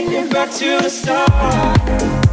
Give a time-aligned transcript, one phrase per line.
[0.00, 2.29] Take me back to the start.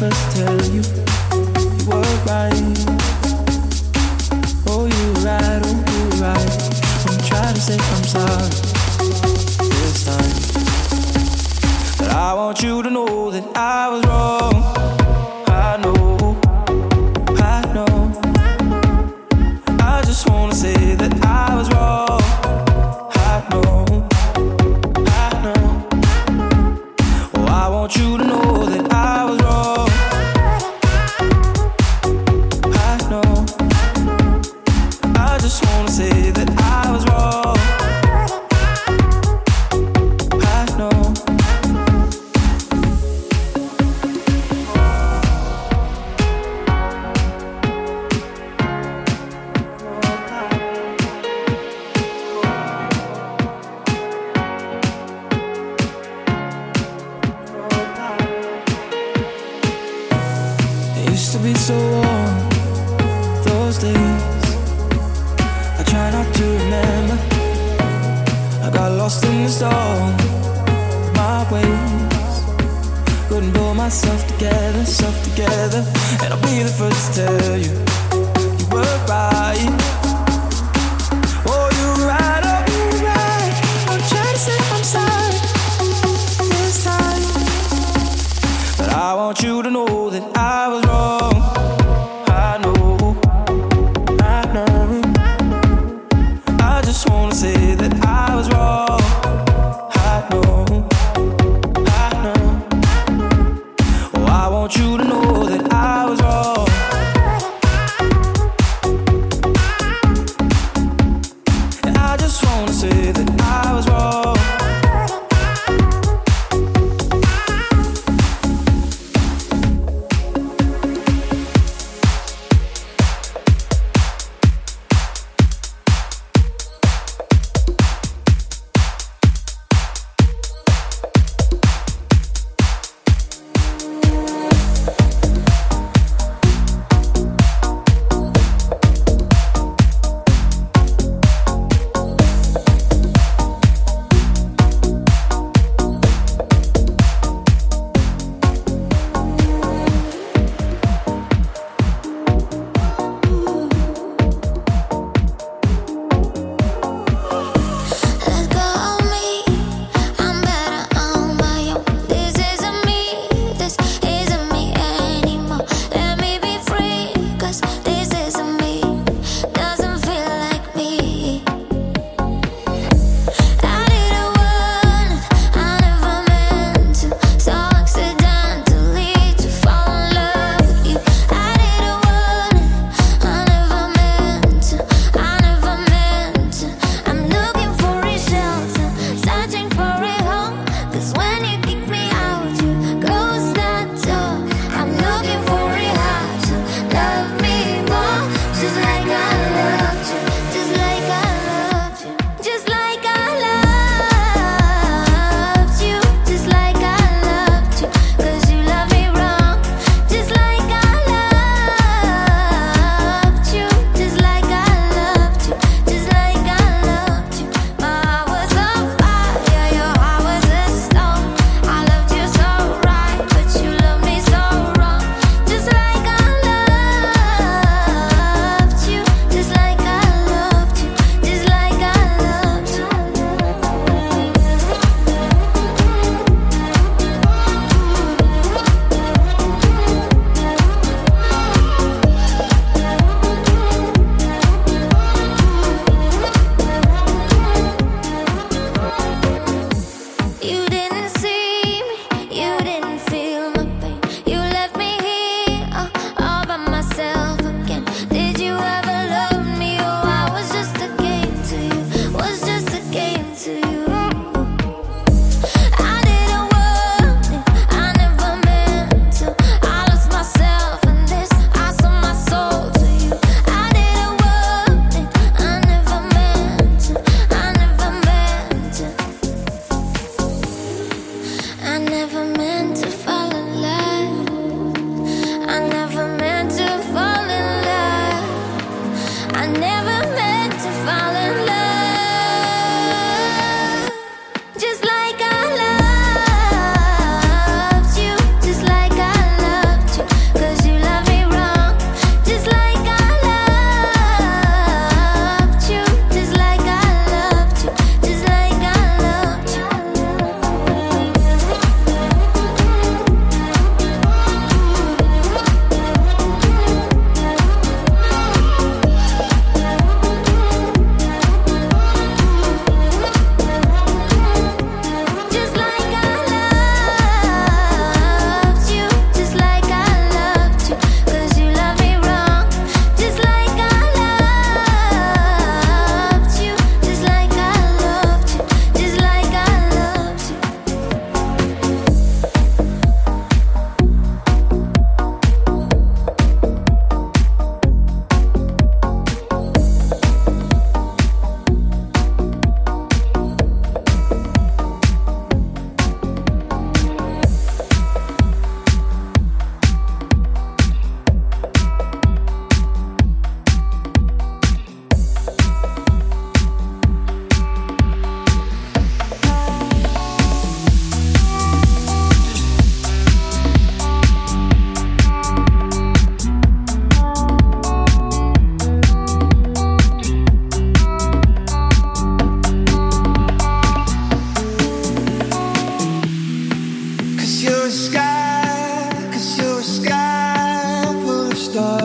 [0.00, 0.59] first time.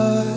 [0.06, 0.35] heart.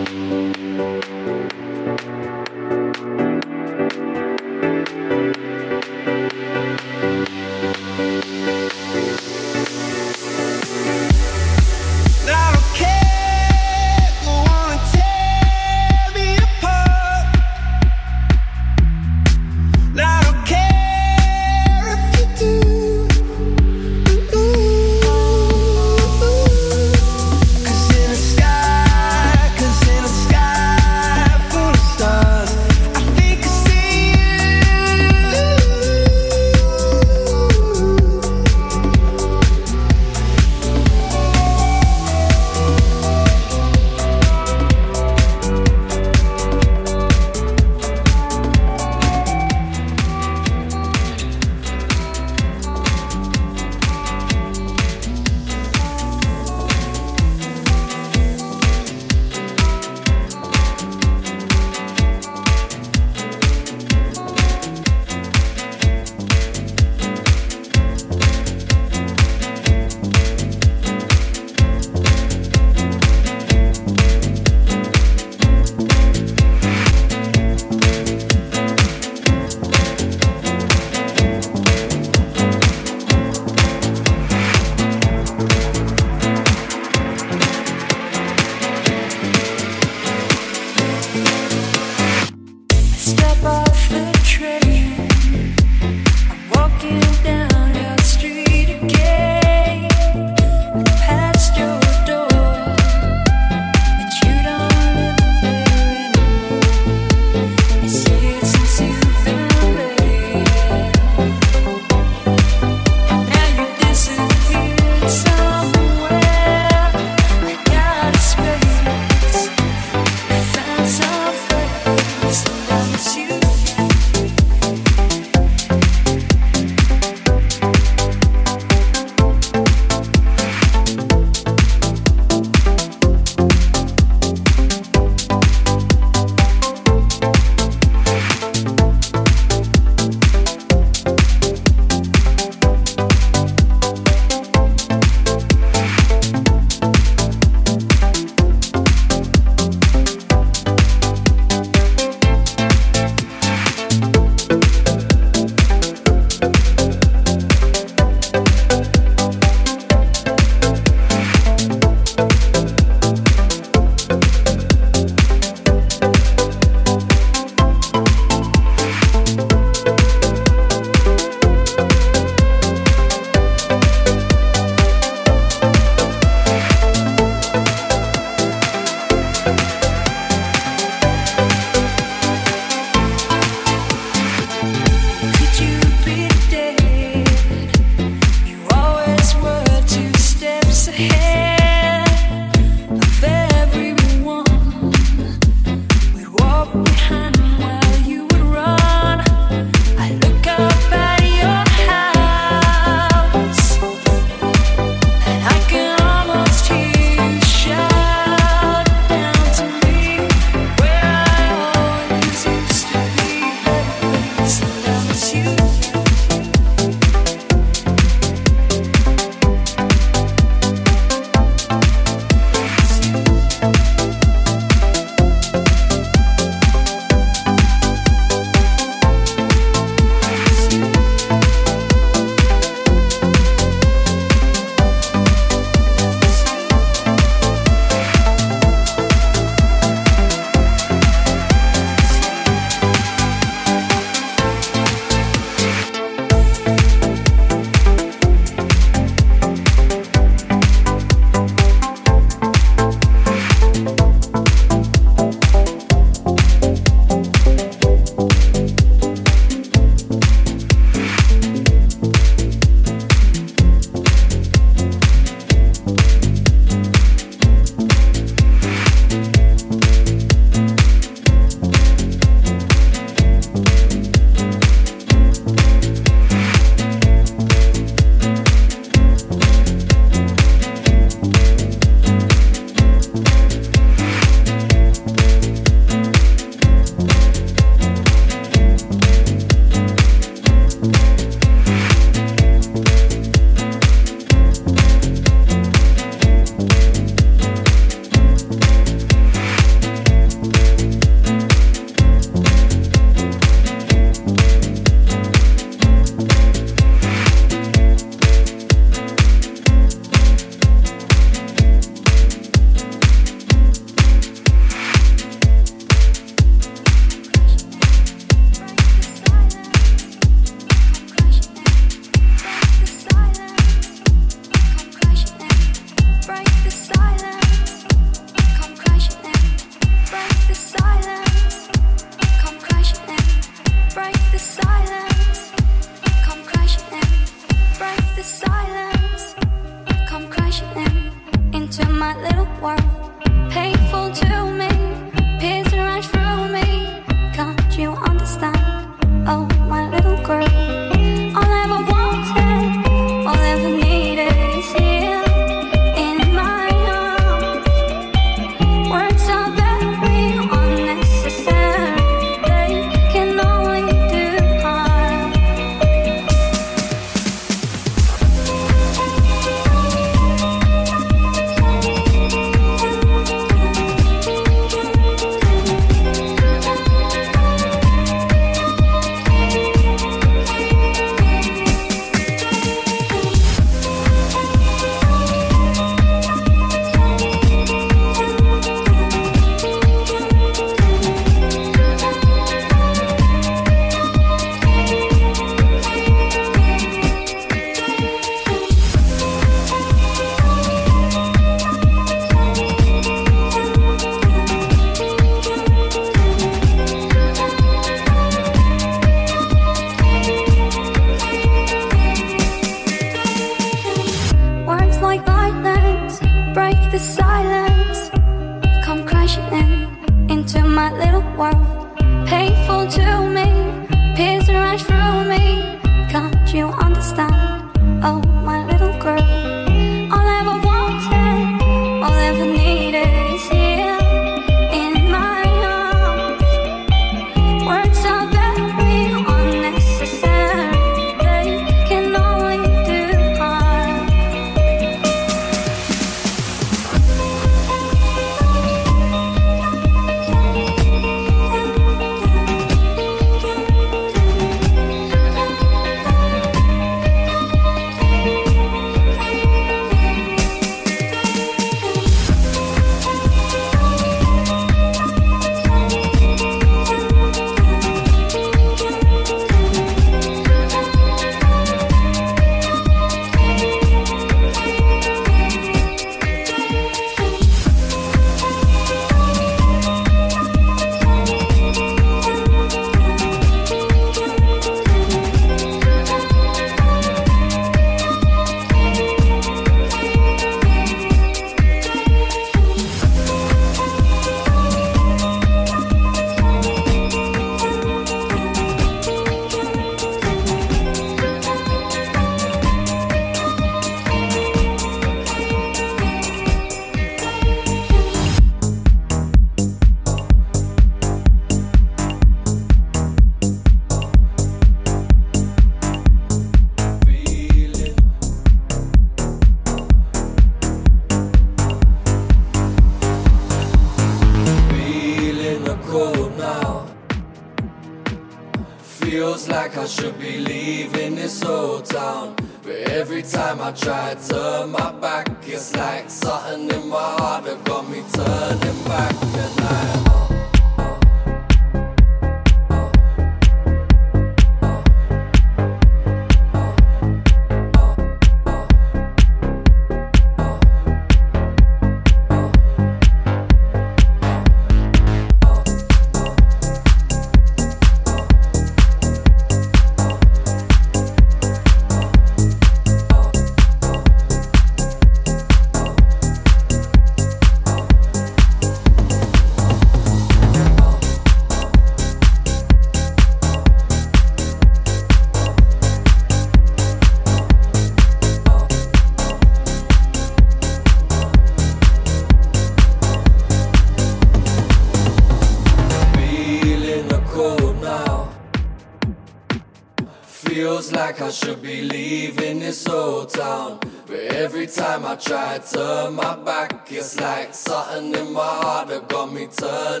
[591.11, 593.79] like I should be leaving this old town.
[594.07, 598.87] But every time I try to turn my back, it's like something in my heart
[598.87, 600.00] that got me turning.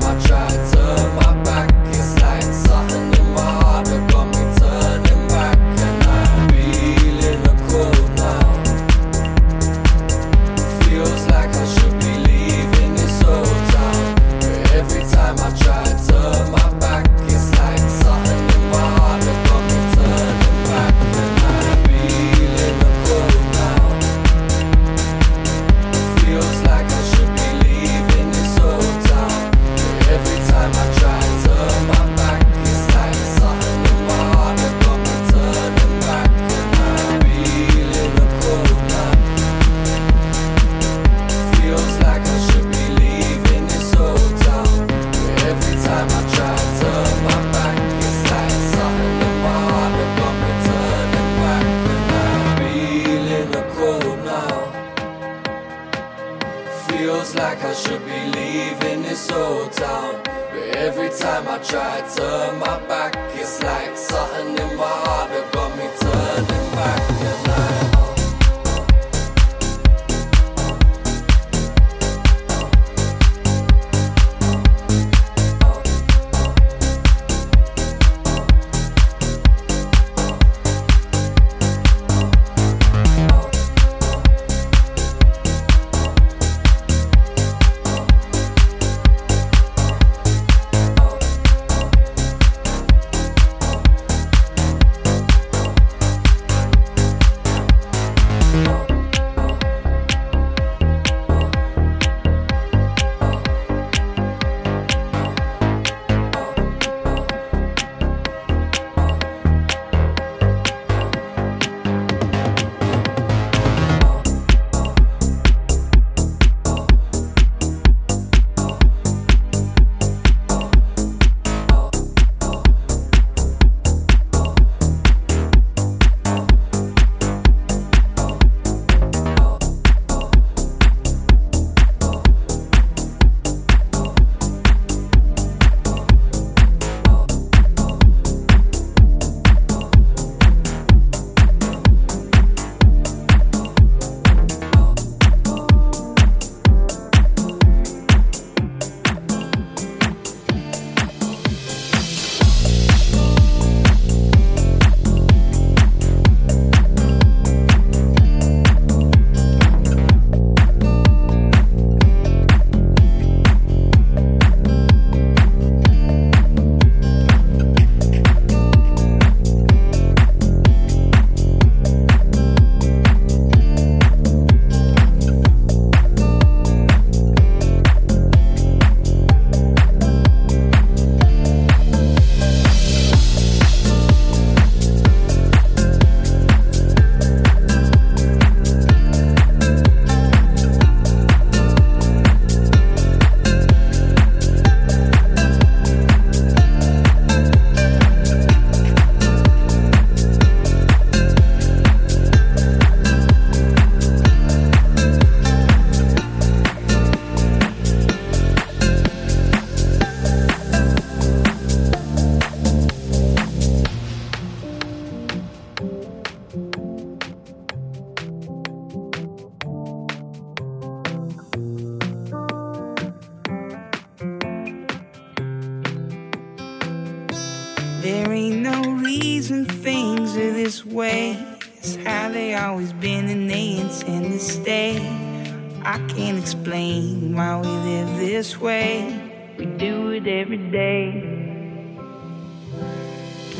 [0.00, 1.49] time I tried to my.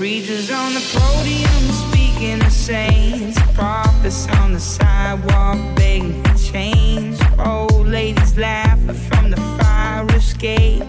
[0.00, 7.20] Preachers on the podium speaking to saints, prophets on the sidewalk begging for change.
[7.38, 10.84] Old ladies laughing from the fire escape,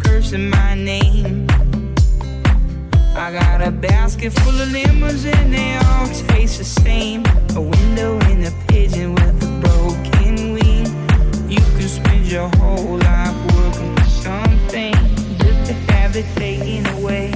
[0.00, 1.46] cursing my name.
[3.16, 7.24] I got a basket full of lemons and they all taste the same.
[7.56, 10.84] A window in a pigeon with a broken wing.
[11.48, 14.92] You can spend your whole life working for something
[15.38, 17.32] just to have it taken away.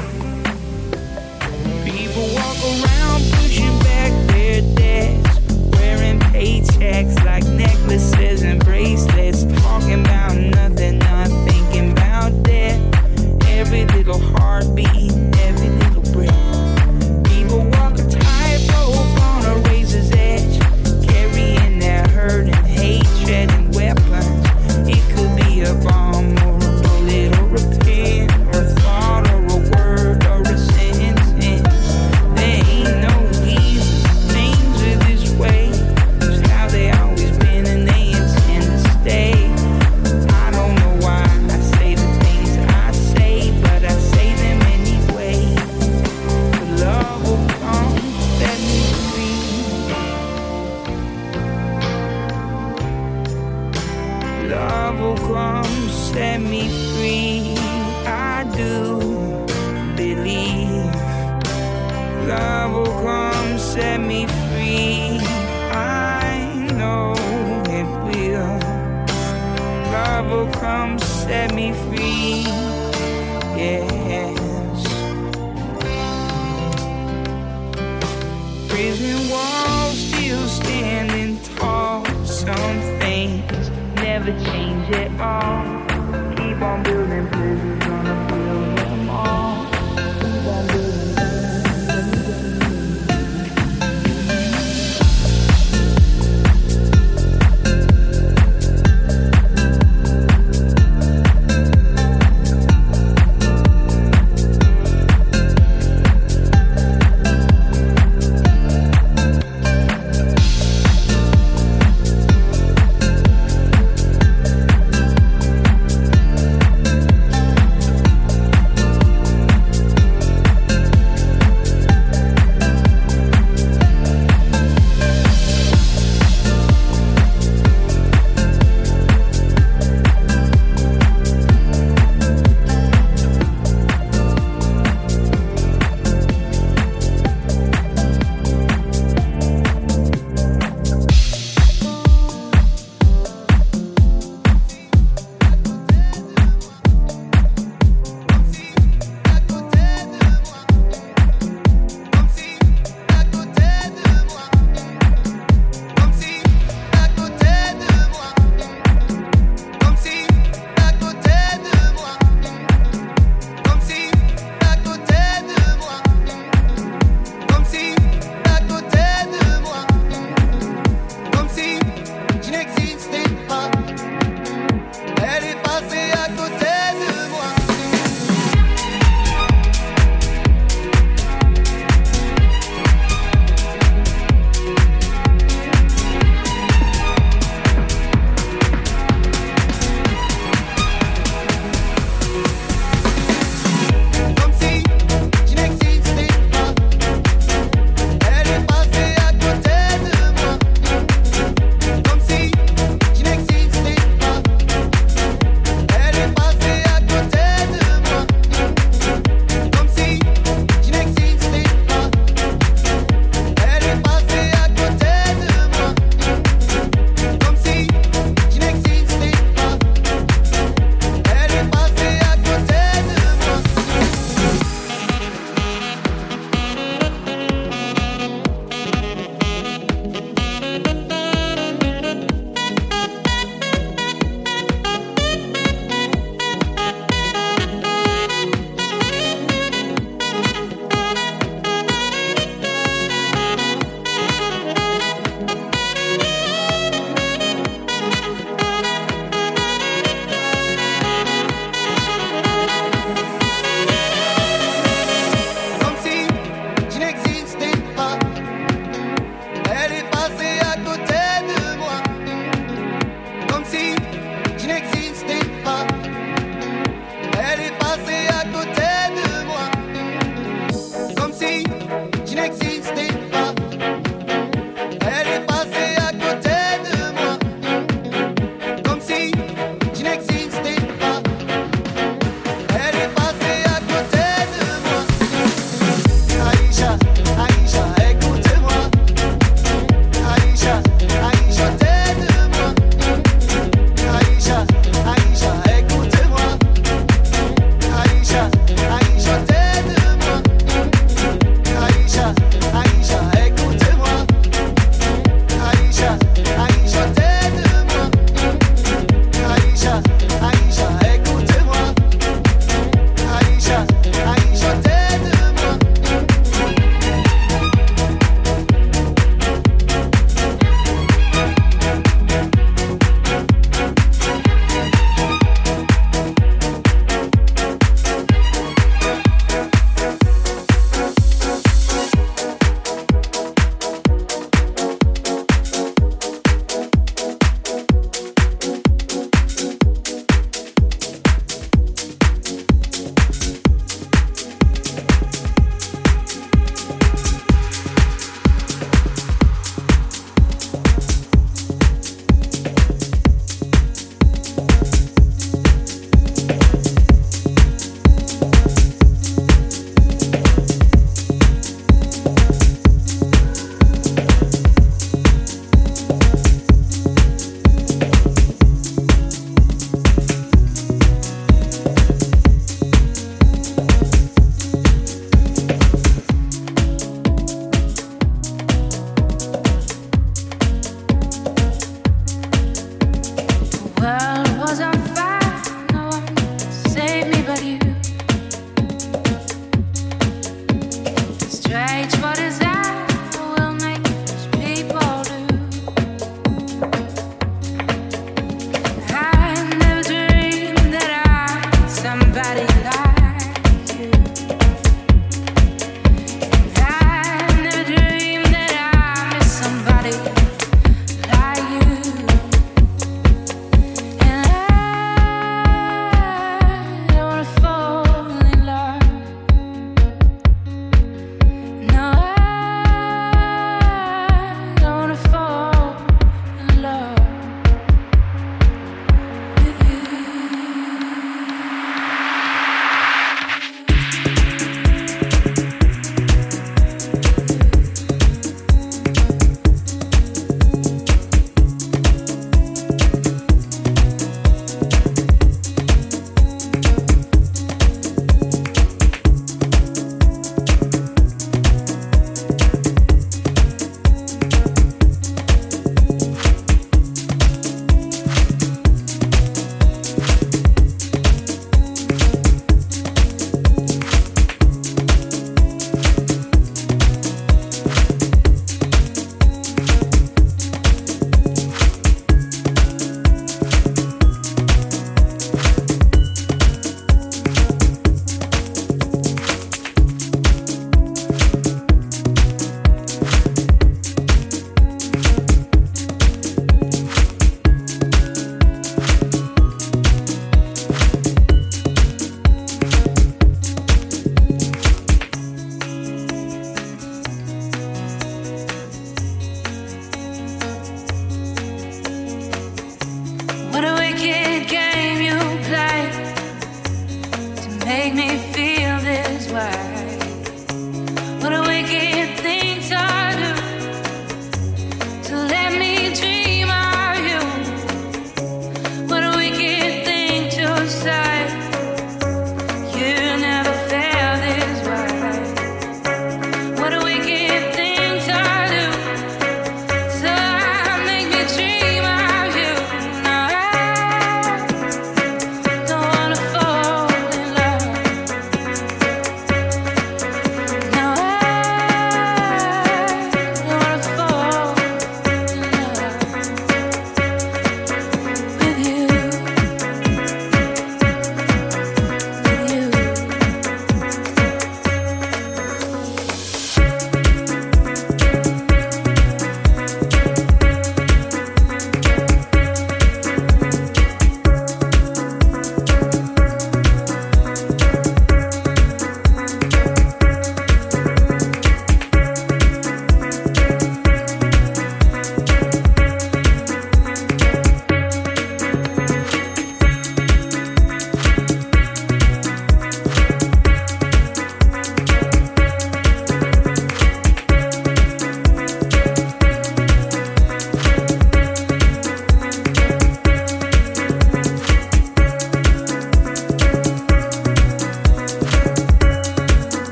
[2.17, 5.39] Walk around pushing back their debts,
[5.77, 12.81] wearing paychecks like necklaces and bracelets, talking about nothing, not thinking about death.
[13.49, 15.06] Every little heartbeat